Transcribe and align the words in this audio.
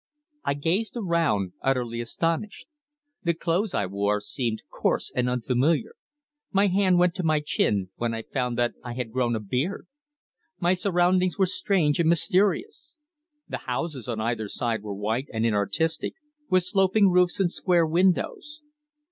I 0.43 0.55
gazed 0.55 0.93
around, 0.97 1.53
utterly 1.61 2.01
astonished. 2.01 2.65
The 3.21 3.35
clothes 3.35 3.75
I 3.75 3.85
wore 3.85 4.19
seemed 4.19 4.63
coarse 4.71 5.11
and 5.15 5.29
unfamiliar. 5.29 5.93
My 6.51 6.65
hand 6.65 6.97
went 6.97 7.13
to 7.17 7.23
my 7.23 7.39
chin, 7.39 7.91
when 7.97 8.11
I 8.15 8.23
found 8.23 8.57
that 8.57 8.73
I 8.83 8.93
had 8.95 9.11
grown 9.11 9.35
a 9.35 9.39
beard! 9.39 9.85
My 10.59 10.73
surroundings 10.73 11.37
were 11.37 11.45
strange 11.45 11.99
and 11.99 12.09
mysterious. 12.09 12.95
The 13.47 13.57
houses 13.69 14.09
on 14.09 14.19
either 14.19 14.47
side 14.47 14.81
were 14.81 14.95
white 14.95 15.27
and 15.31 15.45
inartistic, 15.45 16.15
with 16.49 16.63
sloping 16.63 17.11
roofs 17.11 17.39
and 17.39 17.51
square 17.51 17.85
windows. 17.85 18.59